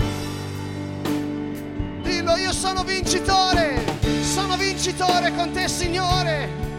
Dillo, 2.02 2.36
io 2.36 2.52
sono 2.52 2.84
vincitore. 2.84 3.82
Sono 4.22 4.58
vincitore 4.58 5.34
con 5.34 5.52
te, 5.52 5.68
Signore. 5.70 6.71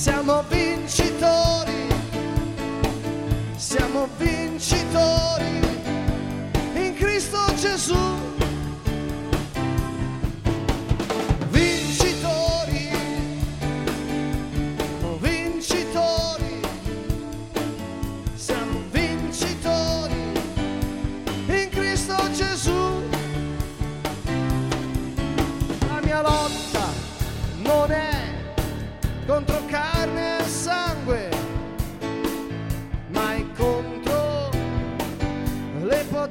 Siamo 0.00 0.42
vincitori, 0.48 1.86
siamo 3.56 4.08
vincitori 4.16 5.60
in 6.72 6.94
Cristo 6.94 7.38
Gesù. 7.56 7.98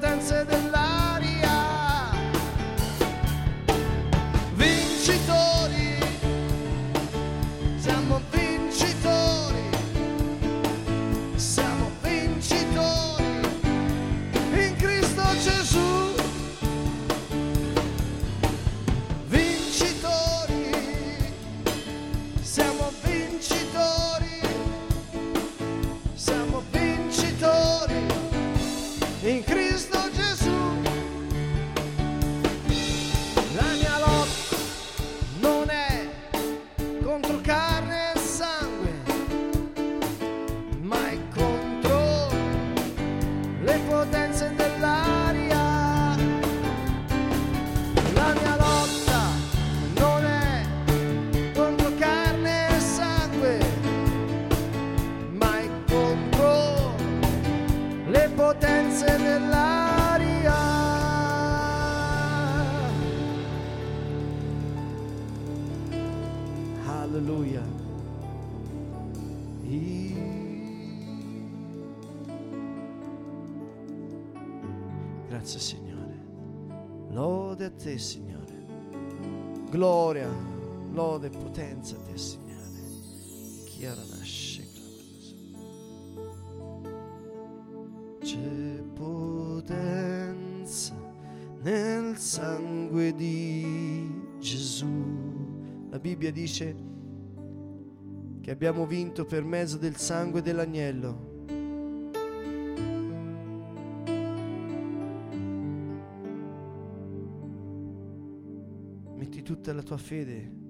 Le 0.01 0.45
potenze 0.45 0.68
e 81.31 81.37
potenza 81.37 81.95
te 81.97 82.17
Signore. 82.17 82.57
Chiara 83.65 84.01
nasce. 84.17 84.67
C'è 88.19 88.83
potenza 88.93 90.95
nel 91.61 92.17
sangue 92.17 93.13
di 93.13 94.09
Gesù. 94.39 94.87
La 95.89 95.99
Bibbia 95.99 96.31
dice 96.31 96.75
che 98.41 98.51
abbiamo 98.51 98.85
vinto 98.85 99.25
per 99.25 99.43
mezzo 99.43 99.77
del 99.77 99.97
sangue 99.97 100.41
dell'agnello. 100.41 101.27
Metti 109.15 109.41
tutta 109.41 109.73
la 109.73 109.81
tua 109.81 109.97
fede 109.97 110.68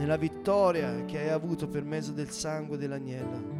nella 0.00 0.16
vittoria 0.16 1.04
che 1.04 1.18
hai 1.18 1.28
avuto 1.28 1.68
per 1.68 1.84
mezzo 1.84 2.12
del 2.12 2.30
sangue 2.30 2.78
dell'agnello. 2.78 3.58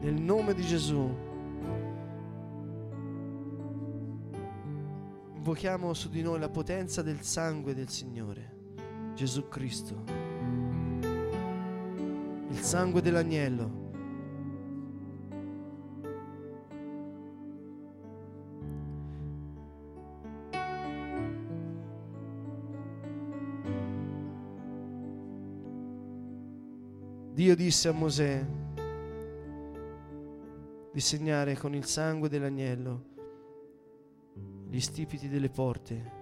Nel 0.00 0.14
nome 0.14 0.54
di 0.54 0.62
Gesù. 0.62 1.24
invochiamo 5.36 5.94
su 5.94 6.08
di 6.08 6.22
noi 6.22 6.40
la 6.40 6.48
potenza 6.48 7.02
del 7.02 7.22
sangue 7.22 7.72
del 7.72 7.88
Signore, 7.88 8.56
Gesù 9.14 9.46
Cristo, 9.46 10.02
il 12.48 12.58
sangue 12.58 13.00
dell'agnello. 13.00 13.85
Dio 27.46 27.54
disse 27.54 27.86
a 27.86 27.92
Mosè 27.92 28.44
di 30.92 30.98
segnare 30.98 31.56
con 31.56 31.76
il 31.76 31.84
sangue 31.84 32.28
dell'agnello 32.28 33.04
gli 34.68 34.80
stipiti 34.80 35.28
delle 35.28 35.48
porte, 35.48 36.12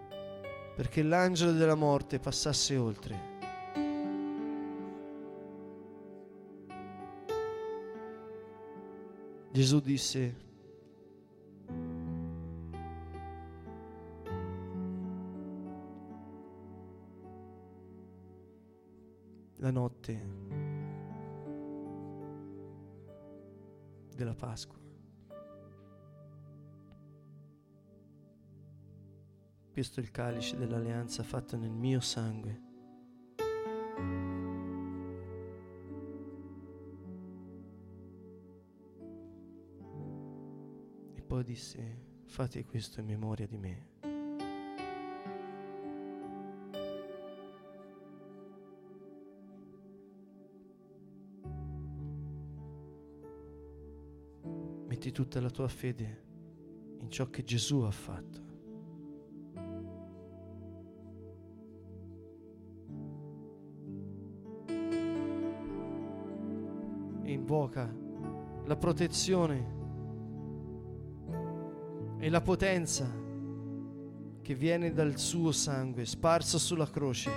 perché 0.76 1.02
l'angelo 1.02 1.52
della 1.52 1.76
morte 1.76 2.18
passasse 2.18 2.76
oltre. 2.76 3.18
Gesù 9.50 9.80
disse, 9.80 10.37
la 19.56 19.70
notte 19.70 20.63
della 24.14 24.35
Pasqua. 24.35 24.79
Questo 29.72 29.98
è 29.98 30.03
il 30.05 30.12
calice 30.12 30.57
dell'alleanza 30.57 31.24
fatto 31.24 31.57
nel 31.57 31.72
mio 31.72 31.98
sangue. 31.98 32.62
E 41.14 41.22
poi 41.22 41.42
disse, 41.42 42.22
fate 42.27 42.64
questo 42.64 43.00
in 43.00 43.07
memoria 43.07 43.48
di 43.48 43.59
me. 43.59 43.93
Metti 55.05 55.17
tutta 55.17 55.38
la 55.38 55.51
tua 55.51 55.69
fede 55.69 56.23
in 57.01 57.11
ciò 57.11 57.29
che 57.29 57.45
Gesù 57.45 57.81
ha 57.81 57.90
fatto. 57.90 58.43
invoca 67.25 67.95
la 68.64 68.77
protezione 68.77 69.73
e 72.19 72.31
la 72.31 72.40
potenza 72.40 73.07
che 74.40 74.55
viene 74.55 74.93
dal 74.93 75.19
suo 75.19 75.53
sangue 75.53 76.07
sparso 76.07 76.59
sulla 76.59 76.88
croce. 76.88 77.31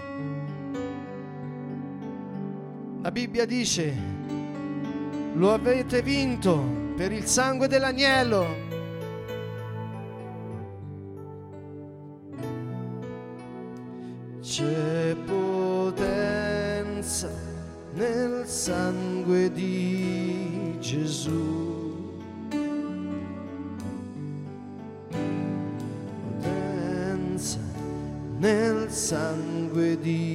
La 3.01 3.11
Bibbia 3.11 3.45
dice, 3.45 4.46
lo 5.33 5.53
avete 5.53 6.01
vinto 6.01 6.61
per 6.95 7.11
il 7.11 7.25
sangue 7.25 7.67
dell'agnello. 7.67 8.65
C'è 14.41 15.15
potenza 15.25 16.35
nel 17.93 18.45
sangue 18.47 19.51
di 19.51 20.75
Gesù. 20.79 22.15
Potenza 26.39 27.59
nel 28.39 28.89
sangue 28.89 29.99
di 29.99 30.26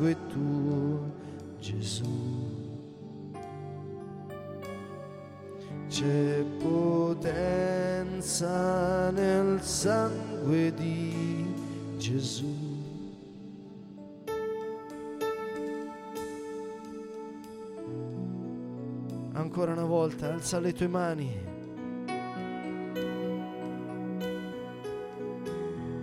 sangue 0.00 0.16
tuo, 0.28 1.12
Gesù. 1.58 2.08
C'è 5.88 6.42
potenza 6.58 7.90
nel 9.10 9.60
sangue 9.60 10.72
di 10.72 11.52
Gesù. 11.98 12.46
Ancora 19.32 19.72
una 19.72 19.84
volta, 19.84 20.32
alza 20.32 20.58
le 20.60 20.72
tue 20.72 20.88
mani. 20.88 21.48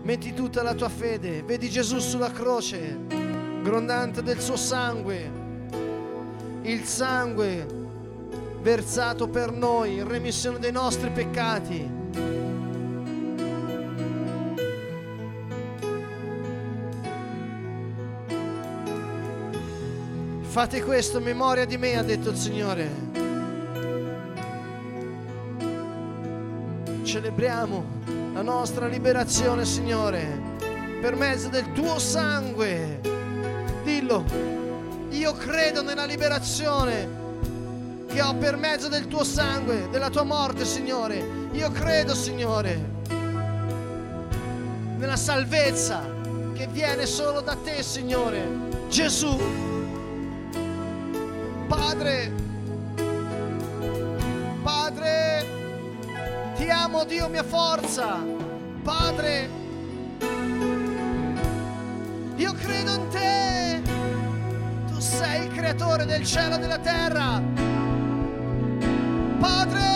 Metti 0.03 0.33
tutta 0.33 0.61
la 0.61 0.75
tua 0.75 0.89
fede, 0.89 1.41
vedi 1.43 1.69
Gesù 1.69 1.99
sulla 1.99 2.31
croce, 2.31 3.16
grondante 3.67 4.23
del 4.23 4.39
suo 4.39 4.55
sangue, 4.55 5.29
il 6.61 6.85
sangue 6.85 7.67
versato 8.61 9.27
per 9.27 9.51
noi 9.51 9.95
in 9.95 10.07
remissione 10.07 10.57
dei 10.57 10.71
nostri 10.71 11.09
peccati. 11.09 11.95
Fate 20.43 20.81
questo 20.81 21.17
in 21.17 21.25
memoria 21.25 21.65
di 21.65 21.75
me, 21.77 21.97
ha 21.97 22.03
detto 22.03 22.29
il 22.29 22.37
Signore. 22.37 22.89
Celebriamo 27.03 27.85
la 28.31 28.41
nostra 28.41 28.87
liberazione, 28.87 29.65
Signore, 29.65 30.55
per 31.01 31.17
mezzo 31.17 31.49
del 31.49 31.69
tuo 31.73 31.99
sangue. 31.99 33.16
Dillo, 34.07 34.23
io 35.09 35.33
credo 35.33 35.81
nella 35.81 36.05
liberazione 36.05 38.05
che 38.07 38.21
ho 38.21 38.33
per 38.35 38.55
mezzo 38.55 38.87
del 38.87 39.05
tuo 39.07 39.25
sangue, 39.25 39.89
della 39.89 40.09
tua 40.09 40.23
morte, 40.23 40.63
Signore. 40.63 41.49
Io 41.51 41.69
credo, 41.71 42.15
Signore, 42.15 42.79
nella 44.95 45.17
salvezza 45.17 46.09
che 46.53 46.67
viene 46.67 47.05
solo 47.05 47.41
da 47.41 47.57
te, 47.61 47.83
Signore. 47.83 48.47
Gesù, 48.87 49.37
Padre, 51.67 52.31
Padre, 54.63 55.45
ti 56.55 56.69
amo, 56.69 57.03
Dio 57.03 57.27
mia 57.27 57.43
forza. 57.43 58.23
Padre, 58.83 59.49
io 62.37 62.53
credo 62.53 62.93
in 62.93 63.07
te 63.09 63.46
creatore 65.57 66.05
del 66.05 66.23
cielo 66.23 66.55
e 66.55 66.59
della 66.59 66.77
terra. 66.77 67.41
Padre 69.39 69.86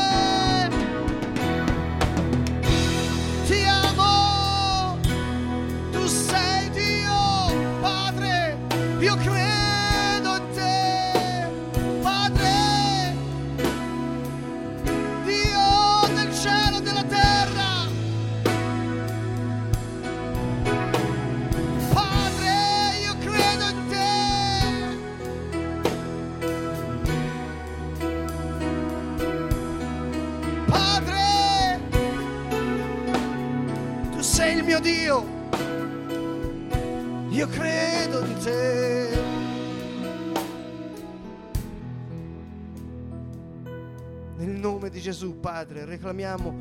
Gesù, 45.12 45.42
Padre, 45.42 45.84
reclamiamo 45.84 46.54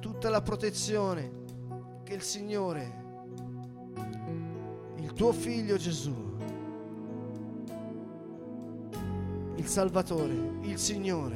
tutta 0.00 0.30
la 0.30 0.40
protezione 0.40 1.30
che 2.04 2.14
il 2.14 2.22
Signore, 2.22 3.04
il 4.96 5.12
tuo 5.12 5.30
figlio 5.34 5.76
Gesù, 5.76 6.14
il 9.56 9.66
Salvatore, 9.66 10.32
il 10.62 10.78
Signore, 10.78 11.34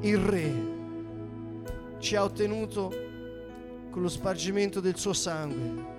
il 0.00 0.18
Re, 0.18 0.54
ci 1.98 2.16
ha 2.16 2.24
ottenuto 2.24 2.92
con 3.88 4.02
lo 4.02 4.08
spargimento 4.08 4.80
del 4.80 4.96
suo 4.96 5.12
sangue. 5.12 5.94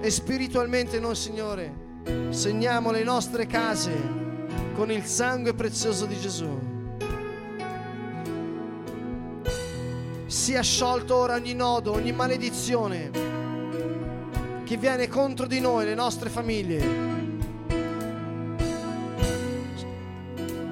E 0.00 0.08
spiritualmente 0.08 0.98
noi, 0.98 1.14
Signore, 1.14 2.30
segniamo 2.30 2.90
le 2.90 3.04
nostre 3.04 3.44
case 3.44 4.29
con 4.80 4.90
il 4.90 5.04
sangue 5.04 5.52
prezioso 5.52 6.06
di 6.06 6.18
Gesù. 6.18 6.48
sia 10.24 10.62
sciolto 10.62 11.16
ora 11.16 11.34
ogni 11.34 11.52
nodo, 11.52 11.92
ogni 11.92 12.12
maledizione 12.12 13.10
che 14.64 14.76
viene 14.78 15.06
contro 15.06 15.46
di 15.46 15.60
noi, 15.60 15.84
le 15.84 15.94
nostre 15.94 16.30
famiglie, 16.30 16.78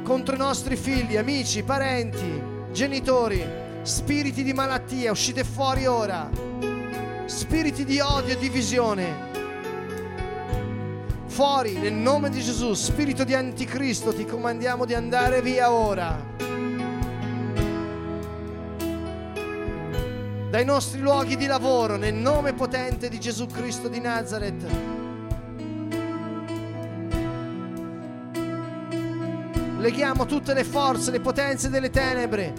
contro 0.04 0.34
i 0.36 0.38
nostri 0.38 0.76
figli, 0.76 1.18
amici, 1.18 1.62
parenti, 1.62 2.42
genitori, 2.72 3.44
spiriti 3.82 4.42
di 4.42 4.54
malattia, 4.54 5.10
uscite 5.10 5.44
fuori 5.44 5.84
ora, 5.84 6.30
spiriti 7.26 7.84
di 7.84 8.00
odio 8.00 8.32
e 8.32 8.38
divisione. 8.38 9.27
Fuori 11.38 11.74
nel 11.74 11.92
nome 11.92 12.30
di 12.30 12.42
Gesù, 12.42 12.74
spirito 12.74 13.22
di 13.22 13.32
anticristo, 13.32 14.12
ti 14.12 14.24
comandiamo 14.24 14.84
di 14.84 14.92
andare 14.94 15.40
via 15.40 15.70
ora. 15.70 16.20
dai 20.50 20.64
nostri 20.64 20.98
luoghi 20.98 21.36
di 21.36 21.46
lavoro 21.46 21.94
nel 21.94 22.14
nome 22.14 22.54
potente 22.54 23.08
di 23.08 23.20
Gesù 23.20 23.46
Cristo 23.46 23.86
di 23.86 24.00
Nazareth. 24.00 24.66
Leghiamo 29.78 30.26
tutte 30.26 30.54
le 30.54 30.64
forze, 30.64 31.12
le 31.12 31.20
potenze 31.20 31.68
delle 31.68 31.90
tenebre. 31.90 32.52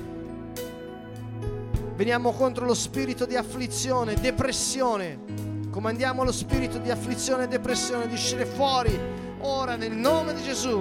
Veniamo 1.97 2.31
contro 2.31 2.65
lo 2.65 2.75
spirito 2.75 3.25
di 3.25 3.35
afflizione, 3.35 4.13
depressione. 4.13 5.48
Comandiamo 5.79 6.25
lo 6.25 6.33
spirito 6.33 6.77
di 6.77 6.91
afflizione 6.91 7.45
e 7.45 7.47
depressione 7.47 8.05
di 8.05 8.13
uscire 8.13 8.45
fuori 8.45 8.99
ora 9.39 9.77
nel 9.77 9.93
nome 9.93 10.33
di 10.33 10.43
Gesù. 10.43 10.77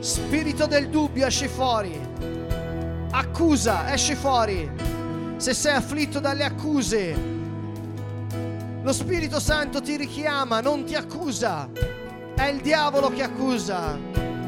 spirito 0.00 0.64
del 0.64 0.88
dubbio 0.88 1.26
esci 1.26 1.46
fuori. 1.46 2.00
Accusa, 3.10 3.92
esci 3.92 4.14
fuori. 4.14 4.70
Se 5.36 5.52
sei 5.52 5.74
afflitto 5.74 6.20
dalle 6.20 6.44
accuse, 6.44 7.14
lo 8.82 8.92
Spirito 8.94 9.38
Santo 9.38 9.82
ti 9.82 9.98
richiama, 9.98 10.62
non 10.62 10.84
ti 10.84 10.94
accusa. 10.94 11.68
È 12.34 12.46
il 12.46 12.62
diavolo 12.62 13.10
che 13.10 13.24
accusa. 13.24 13.98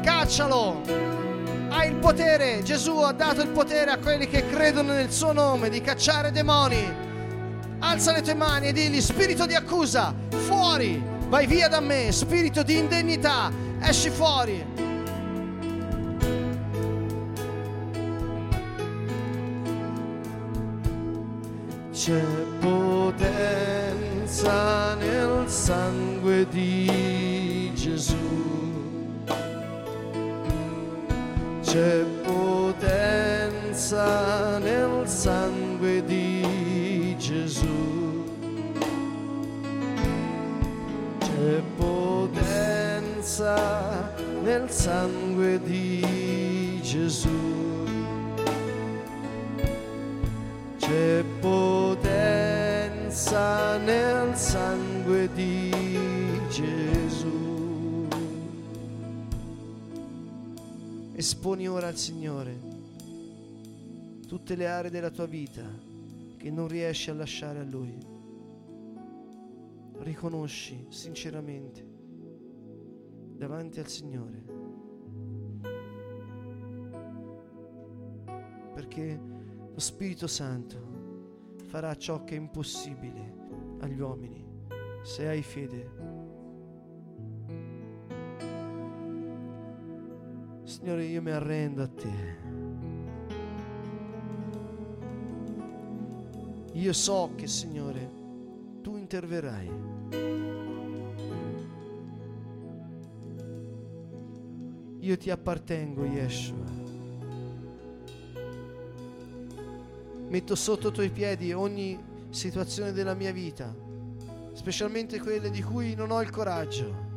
Caccialo. 0.01 1.30
Hai 1.73 1.87
il 1.87 1.95
potere. 1.95 2.61
Gesù 2.63 2.97
ha 2.97 3.13
dato 3.13 3.41
il 3.41 3.47
potere 3.47 3.91
a 3.91 3.97
quelli 3.97 4.27
che 4.27 4.45
credono 4.45 4.91
nel 4.91 5.09
suo 5.09 5.31
nome 5.31 5.69
di 5.69 5.79
cacciare 5.79 6.29
demoni. 6.29 6.85
Alza 7.79 8.11
le 8.11 8.21
tue 8.21 8.33
mani 8.33 8.67
e 8.67 8.73
digli 8.73 8.99
spirito 8.99 9.45
di 9.45 9.55
accusa, 9.55 10.13
fuori. 10.47 11.01
Vai 11.29 11.47
via 11.47 11.69
da 11.69 11.79
me, 11.79 12.11
spirito 12.11 12.61
di 12.61 12.77
indegnità, 12.77 13.49
esci 13.79 14.09
fuori. 14.09 14.65
C'è 21.93 22.21
potenza 22.59 23.63
nel 24.95 25.45
sangue 25.47 26.45
di 26.49 27.71
Gesù. 27.73 28.60
C'è 31.71 32.03
potenza 32.25 33.47
nel 34.57 35.07
sangue 35.07 36.03
di 36.03 37.15
Gesù. 37.17 38.25
C'è 41.17 41.61
potenza 41.77 42.91
nel 44.43 44.69
sangue 44.69 45.61
di 45.63 46.81
Gesù. 46.83 47.85
C'è 50.77 51.20
Esponi 61.41 61.67
ora 61.67 61.87
al 61.87 61.97
Signore 61.97 62.55
tutte 64.27 64.53
le 64.53 64.67
aree 64.67 64.91
della 64.91 65.09
tua 65.09 65.25
vita 65.25 65.63
che 66.37 66.51
non 66.51 66.67
riesci 66.67 67.09
a 67.09 67.15
lasciare 67.15 67.57
a 67.57 67.63
Lui. 67.63 67.97
Riconosci 70.01 70.85
sinceramente 70.89 71.83
davanti 73.37 73.79
al 73.79 73.87
Signore. 73.87 74.43
Perché 78.75 79.19
lo 79.73 79.79
Spirito 79.79 80.27
Santo 80.27 81.55
farà 81.65 81.95
ciò 81.95 82.23
che 82.23 82.35
è 82.35 82.37
impossibile 82.37 83.33
agli 83.79 83.99
uomini 83.99 84.45
se 85.01 85.27
hai 85.27 85.41
fede. 85.41 86.00
Signore, 90.81 91.03
io 91.03 91.21
mi 91.21 91.29
arrendo 91.29 91.83
a 91.83 91.87
te. 91.87 92.37
Io 96.73 96.91
so 96.91 97.33
che, 97.35 97.45
Signore, 97.45 98.09
tu 98.81 98.97
interverrai. 98.97 99.71
Io 105.01 105.17
ti 105.17 105.29
appartengo, 105.29 106.03
Yeshua. 106.03 106.65
Metto 110.29 110.55
sotto 110.55 110.87
i 110.87 110.91
tuoi 110.91 111.09
piedi 111.11 111.53
ogni 111.53 111.95
situazione 112.31 112.91
della 112.91 113.13
mia 113.13 113.31
vita, 113.31 113.71
specialmente 114.53 115.19
quelle 115.19 115.51
di 115.51 115.61
cui 115.61 115.93
non 115.93 116.09
ho 116.09 116.23
il 116.23 116.31
coraggio. 116.31 117.10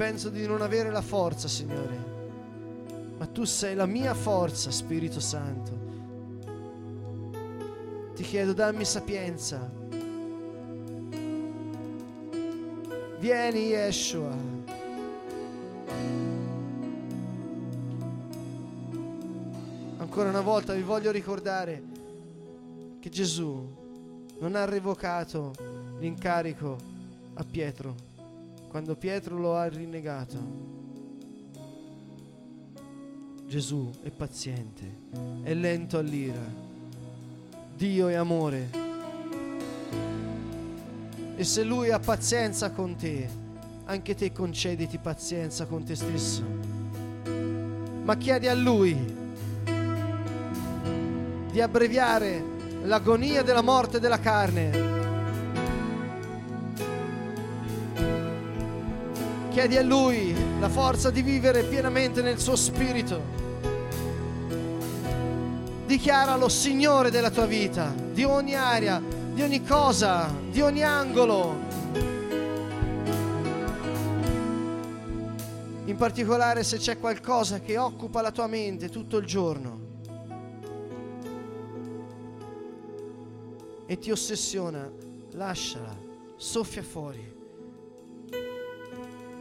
Penso 0.00 0.30
di 0.30 0.46
non 0.46 0.62
avere 0.62 0.90
la 0.90 1.02
forza, 1.02 1.46
Signore. 1.46 1.98
Ma 3.18 3.26
tu 3.26 3.44
sei 3.44 3.74
la 3.74 3.84
mia 3.84 4.14
forza, 4.14 4.70
Spirito 4.70 5.20
Santo. 5.20 5.78
Ti 8.14 8.22
chiedo, 8.22 8.54
dammi 8.54 8.86
sapienza. 8.86 9.70
Vieni, 13.18 13.66
Yeshua. 13.66 14.48
ancora 19.98 20.30
una 20.30 20.40
volta 20.40 20.72
vi 20.72 20.82
voglio 20.82 21.12
ricordare 21.12 21.82
che 22.98 23.10
Gesù 23.10 23.64
non 24.38 24.56
ha 24.56 24.64
revocato 24.64 25.52
l'incarico 26.00 26.76
a 27.34 27.44
Pietro 27.44 28.09
quando 28.70 28.94
Pietro 28.94 29.36
lo 29.36 29.56
ha 29.56 29.66
rinnegato. 29.66 30.38
Gesù 33.44 33.90
è 34.00 34.10
paziente, 34.10 34.84
è 35.42 35.52
lento 35.54 35.98
all'ira. 35.98 36.68
Dio 37.74 38.06
è 38.06 38.14
amore. 38.14 38.70
E 41.34 41.42
se 41.42 41.64
Lui 41.64 41.90
ha 41.90 41.98
pazienza 41.98 42.70
con 42.70 42.94
te, 42.94 43.28
anche 43.86 44.14
te 44.14 44.30
concediti 44.30 44.98
pazienza 44.98 45.66
con 45.66 45.82
te 45.82 45.96
stesso. 45.96 46.44
Ma 48.04 48.16
chiedi 48.16 48.46
a 48.46 48.54
Lui 48.54 48.96
di 51.50 51.60
abbreviare 51.60 52.40
l'agonia 52.84 53.42
della 53.42 53.62
morte 53.62 53.98
della 53.98 54.20
carne. 54.20 54.99
Chiedi 59.60 59.76
a 59.76 59.82
Lui 59.82 60.34
la 60.58 60.70
forza 60.70 61.10
di 61.10 61.20
vivere 61.20 61.64
pienamente 61.64 62.22
nel 62.22 62.38
suo 62.38 62.56
spirito. 62.56 63.20
Dichiaralo 65.84 66.48
Signore 66.48 67.10
della 67.10 67.30
tua 67.30 67.44
vita, 67.44 67.92
di 68.10 68.24
ogni 68.24 68.54
area, 68.54 69.02
di 69.34 69.42
ogni 69.42 69.62
cosa, 69.62 70.32
di 70.48 70.62
ogni 70.62 70.82
angolo. 70.82 71.58
In 75.84 75.96
particolare 75.98 76.64
se 76.64 76.78
c'è 76.78 76.98
qualcosa 76.98 77.60
che 77.60 77.76
occupa 77.76 78.22
la 78.22 78.30
tua 78.30 78.46
mente 78.46 78.88
tutto 78.88 79.18
il 79.18 79.26
giorno 79.26 79.80
e 83.84 83.98
ti 83.98 84.10
ossessiona, 84.10 84.90
lasciala, 85.32 85.94
soffia 86.36 86.82
fuori 86.82 87.39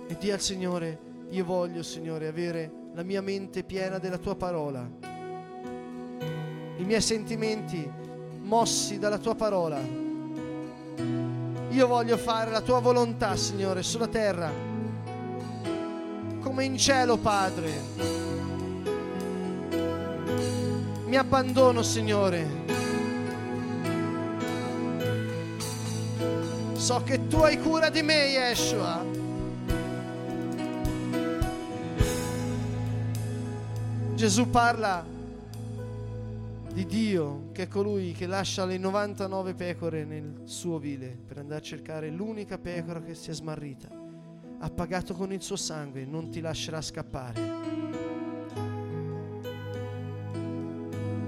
e 0.09 0.17
di 0.17 0.31
al 0.31 0.41
Signore, 0.41 0.97
io 1.29 1.45
voglio 1.45 1.83
Signore 1.83 2.27
avere 2.27 2.71
la 2.95 3.03
mia 3.03 3.21
mente 3.21 3.63
piena 3.63 3.99
della 3.99 4.17
tua 4.17 4.35
parola, 4.35 4.83
i 6.77 6.83
miei 6.83 6.99
sentimenti 6.99 7.87
mossi 8.41 8.97
dalla 8.97 9.19
tua 9.19 9.35
parola. 9.35 9.79
Io 11.69 11.85
voglio 11.85 12.17
fare 12.17 12.49
la 12.49 12.61
tua 12.61 12.79
volontà, 12.79 13.35
Signore, 13.35 13.83
sulla 13.83 14.07
terra, 14.07 14.51
come 16.39 16.63
in 16.63 16.75
cielo, 16.75 17.17
Padre. 17.17 17.71
Mi 21.05 21.17
abbandono, 21.17 21.83
Signore. 21.83 22.47
So 26.73 27.03
che 27.03 27.27
tu 27.27 27.37
hai 27.41 27.59
cura 27.59 27.91
di 27.91 28.01
me, 28.01 28.25
Yeshua. 28.25 29.18
Gesù 34.19 34.49
parla 34.49 35.05
di 36.73 36.85
Dio 36.85 37.51
che 37.53 37.63
è 37.63 37.67
colui 37.69 38.11
che 38.11 38.27
lascia 38.27 38.65
le 38.65 38.77
99 38.77 39.53
pecore 39.53 40.03
nel 40.03 40.41
suo 40.43 40.77
vile 40.77 41.17
per 41.25 41.37
andare 41.37 41.61
a 41.61 41.63
cercare 41.63 42.09
l'unica 42.09 42.57
pecora 42.57 43.01
che 43.01 43.15
si 43.15 43.29
è 43.29 43.33
smarrita. 43.33 43.87
Ha 44.59 44.69
pagato 44.71 45.13
con 45.13 45.31
il 45.31 45.41
suo 45.41 45.55
sangue, 45.55 46.03
non 46.03 46.29
ti 46.29 46.41
lascerà 46.41 46.81
scappare. 46.81 47.41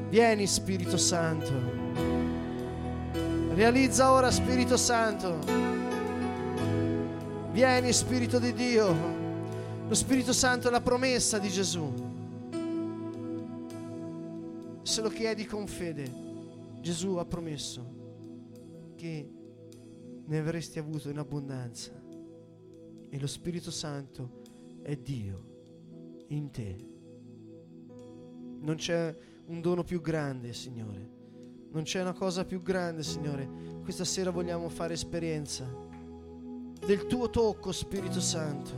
Vieni 0.10 0.46
Spirito 0.46 0.98
Santo. 0.98 1.54
Realizza 3.54 4.12
ora 4.12 4.30
Spirito 4.30 4.76
Santo. 4.76 5.40
Vieni 7.54 7.94
Spirito 7.94 8.38
di 8.38 8.52
Dio. 8.52 8.96
Lo 9.88 9.96
Spirito 9.96 10.34
Santo 10.34 10.68
è 10.68 10.72
la 10.72 10.82
promessa 10.82 11.38
di 11.38 11.48
Gesù 11.48 12.11
se 14.92 15.02
lo 15.02 15.08
chiedi 15.08 15.46
con 15.46 15.68
fede, 15.68 16.12
Gesù 16.82 17.16
ha 17.16 17.24
promesso 17.24 18.94
che 18.98 19.26
ne 20.26 20.38
avresti 20.38 20.80
avuto 20.80 21.10
in 21.10 21.18
abbondanza 21.18 21.94
e 23.10 23.18
lo 23.18 23.26
Spirito 23.26 23.72
Santo 23.72 24.42
è 24.82 24.98
Dio 24.98 26.26
in 26.28 26.52
te. 26.52 26.76
Non 28.60 28.76
c'è 28.76 29.18
un 29.46 29.62
dono 29.62 29.86
più 29.86 30.02
grande, 30.02 30.52
Signore. 30.52 31.10
Non 31.72 31.84
c'è 31.84 32.02
una 32.02 32.12
cosa 32.12 32.44
più 32.44 32.62
grande, 32.62 33.04
Signore. 33.04 33.50
Questa 33.84 34.04
sera 34.04 34.30
vogliamo 34.30 34.68
fare 34.68 34.96
esperienza 34.96 35.74
del 36.86 37.08
tuo 37.08 37.30
tocco, 37.30 37.72
Spirito 37.72 38.20
Santo. 38.20 38.74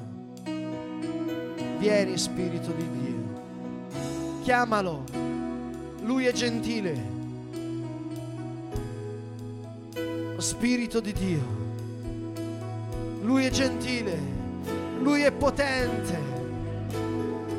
Vieni, 1.80 2.16
Spirito 2.20 2.72
di 2.72 2.90
Dio. 3.00 4.42
Chiamalo. 4.44 5.42
Lui 6.04 6.26
è 6.26 6.32
gentile. 6.34 7.12
Spirito 10.38 11.00
di 11.00 11.14
Dio. 11.14 11.42
Lui 13.22 13.46
è 13.46 13.50
gentile. 13.50 14.18
Lui 15.00 15.22
è 15.22 15.32
potente. 15.32 16.32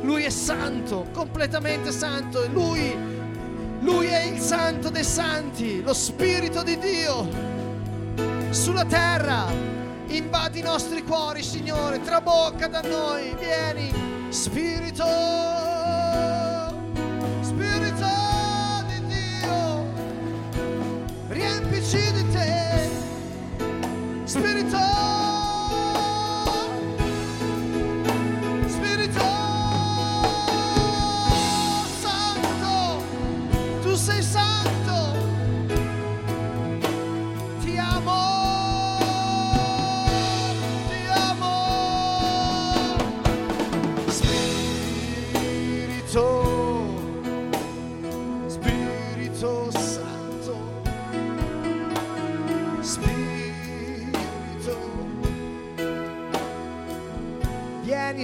Lui 0.03 0.25
è 0.25 0.31
santo, 0.31 1.07
completamente 1.13 1.91
santo. 1.91 2.47
Lui, 2.49 2.95
lui 3.81 4.07
è 4.07 4.25
il 4.25 4.39
santo 4.39 4.91
dei 4.91 5.05
santi, 5.05 5.81
lo 5.83 5.95
Spirito 5.95 6.63
di 6.63 6.79
Dio. 6.79 7.27
Sulla 8.51 8.85
terra, 8.85 9.47
invadi 10.09 10.59
i 10.59 10.63
nostri 10.63 11.03
cuori, 11.03 11.43
Signore, 11.43 12.03
trabocca 12.03 12.69
da 12.69 12.83
noi, 12.83 13.35
vieni, 13.39 13.91
Spirito. 14.29 15.63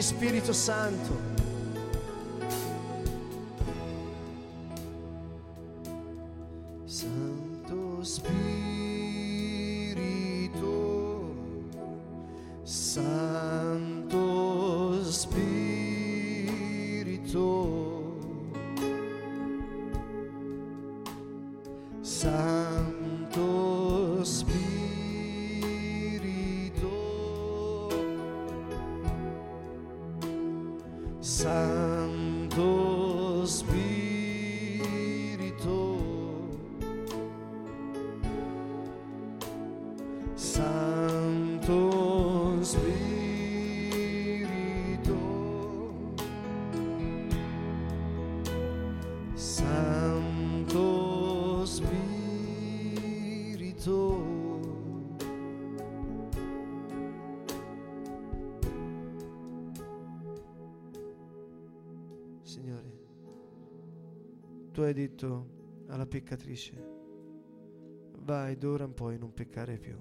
Spirito 0.02 0.52
Santo. 0.52 1.29
Hai 64.84 64.94
detto 64.94 65.84
alla 65.88 66.06
peccatrice, 66.06 66.88
vai 68.20 68.56
d'ora 68.56 68.84
in 68.84 68.94
poi 68.94 69.18
non 69.18 69.32
peccare 69.32 69.78
più. 69.78 69.96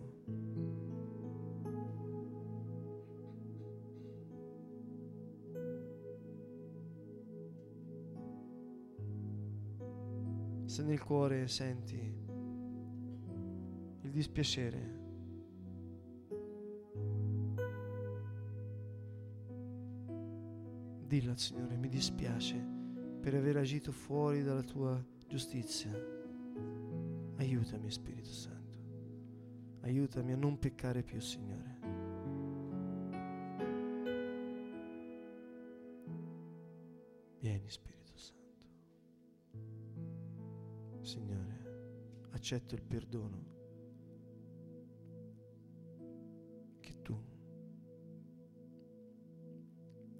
Se 10.65 10.84
nel 10.84 11.03
cuore 11.03 11.47
senti 11.47 11.97
il 14.01 14.11
dispiacere, 14.11 14.97
dillo 21.05 21.32
al 21.32 21.39
Signore, 21.39 21.75
mi 21.75 21.89
dispiace 21.89 22.78
per 23.20 23.36
aver 23.36 23.57
agito 23.57 23.91
fuori 23.91 24.43
dalla 24.43 24.63
tua 24.63 25.03
giustizia. 25.28 25.91
Aiutami 27.36 27.91
Spirito 27.91 28.32
Santo. 28.32 28.78
Aiutami 29.82 30.32
a 30.34 30.36
non 30.36 30.57
peccare 30.57 31.03
più, 31.03 31.20
Signore. 31.20 31.78
Vieni 37.39 37.70
Spirito 37.70 38.17
Santo. 38.17 38.67
Signore, 41.01 42.28
accetto 42.32 42.76
il 42.76 42.82
perdono 42.82 43.47
che 46.80 47.01
tu 47.01 47.17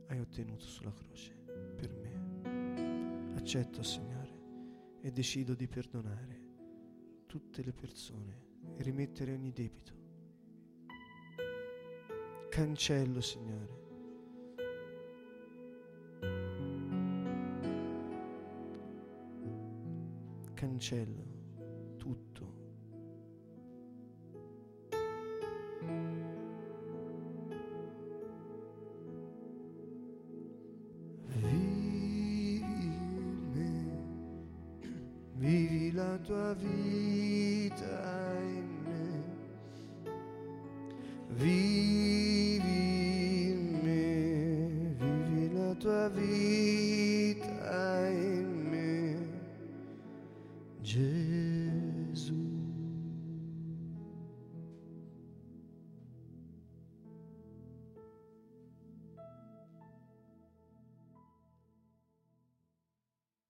hai 0.08 0.20
ottenuto 0.20 0.66
sulla 0.66 0.94
croce. 0.94 1.38
Accetto, 3.50 3.82
Signore, 3.82 5.00
e 5.02 5.12
decido 5.12 5.56
di 5.56 5.68
perdonare 5.68 6.40
tutte 7.26 7.64
le 7.64 7.74
persone 7.74 8.44
e 8.78 8.84
rimettere 8.84 9.34
ogni 9.34 9.52
debito. 9.52 9.92
Cancello, 12.48 13.20
Signore. 13.22 13.88
Cancello 20.54 21.39